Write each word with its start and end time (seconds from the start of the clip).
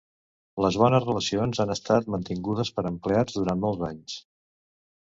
Les 0.65 0.77
bones 0.83 1.05
relacions 1.09 1.61
han 1.65 1.75
estat 1.75 2.09
mantingudes 2.17 2.75
pels 2.79 2.93
empleats 2.95 3.39
durant 3.41 3.65
molts 3.69 3.89
anys. 3.93 4.19